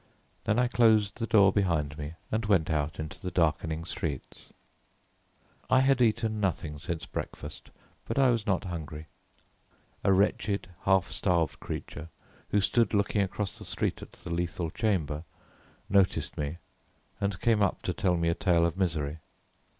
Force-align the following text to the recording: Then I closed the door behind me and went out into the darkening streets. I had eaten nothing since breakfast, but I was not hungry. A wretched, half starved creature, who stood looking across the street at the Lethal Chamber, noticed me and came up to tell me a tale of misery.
Then 0.45 0.57
I 0.57 0.67
closed 0.67 1.19
the 1.19 1.27
door 1.27 1.51
behind 1.53 1.95
me 1.95 2.15
and 2.31 2.43
went 2.47 2.71
out 2.71 2.99
into 2.99 3.19
the 3.21 3.29
darkening 3.29 3.85
streets. 3.85 4.49
I 5.69 5.81
had 5.81 6.01
eaten 6.01 6.39
nothing 6.39 6.79
since 6.79 7.05
breakfast, 7.05 7.69
but 8.07 8.17
I 8.17 8.31
was 8.31 8.47
not 8.47 8.63
hungry. 8.63 9.05
A 10.03 10.11
wretched, 10.11 10.69
half 10.85 11.11
starved 11.11 11.59
creature, 11.59 12.09
who 12.49 12.61
stood 12.61 12.95
looking 12.95 13.21
across 13.21 13.59
the 13.59 13.63
street 13.63 14.01
at 14.01 14.13
the 14.13 14.31
Lethal 14.31 14.71
Chamber, 14.71 15.23
noticed 15.87 16.35
me 16.35 16.57
and 17.19 17.39
came 17.39 17.61
up 17.61 17.83
to 17.83 17.93
tell 17.93 18.17
me 18.17 18.29
a 18.29 18.33
tale 18.33 18.65
of 18.65 18.77
misery. 18.77 19.19